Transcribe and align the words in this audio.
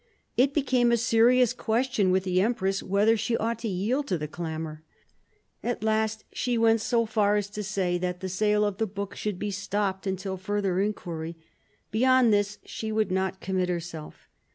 It 0.35 0.55
became 0.55 0.91
a 0.91 0.97
serious 0.97 1.53
question 1.53 2.09
with 2.09 2.23
the 2.23 2.41
empress 2.41 2.81
whether 2.81 3.15
she 3.15 3.37
ought 3.37 3.59
to 3.59 3.67
yield 3.67 4.07
to 4.07 4.17
the 4.17 4.27
clamour. 4.27 4.81
At 5.61 5.83
last 5.83 6.23
she 6.33 6.57
went 6.57 6.81
so 6.81 7.05
far 7.05 7.35
as 7.35 7.51
to 7.51 7.61
say 7.61 7.99
that 7.99 8.19
the 8.19 8.27
sale 8.27 8.65
of 8.65 8.79
the 8.79 8.87
book 8.87 9.13
should 9.15 9.37
be 9.37 9.51
stopped 9.51 10.07
until 10.07 10.37
further 10.37 10.79
enquiry; 10.81 11.37
beyond 11.91 12.33
this 12.33 12.57
she 12.65 12.91
would 12.91 13.11
not 13.11 13.41
commit 13.41 13.69
herself. 13.69 14.27